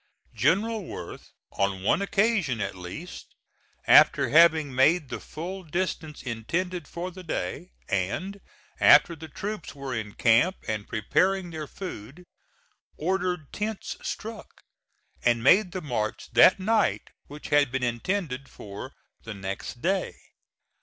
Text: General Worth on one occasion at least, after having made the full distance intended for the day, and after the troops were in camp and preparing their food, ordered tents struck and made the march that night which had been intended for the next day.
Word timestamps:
General 0.33 0.83
Worth 0.83 1.31
on 1.51 1.83
one 1.83 2.01
occasion 2.01 2.59
at 2.59 2.73
least, 2.73 3.35
after 3.85 4.29
having 4.29 4.73
made 4.73 5.09
the 5.09 5.19
full 5.19 5.63
distance 5.63 6.23
intended 6.23 6.87
for 6.87 7.11
the 7.11 7.21
day, 7.21 7.69
and 7.87 8.41
after 8.79 9.15
the 9.15 9.27
troops 9.27 9.75
were 9.75 9.93
in 9.93 10.15
camp 10.15 10.55
and 10.67 10.87
preparing 10.87 11.51
their 11.51 11.67
food, 11.67 12.23
ordered 12.97 13.53
tents 13.53 13.95
struck 14.01 14.63
and 15.23 15.43
made 15.43 15.71
the 15.71 15.81
march 15.83 16.29
that 16.33 16.59
night 16.59 17.11
which 17.27 17.49
had 17.49 17.71
been 17.71 17.83
intended 17.83 18.49
for 18.49 18.93
the 19.21 19.35
next 19.35 19.83
day. 19.83 20.15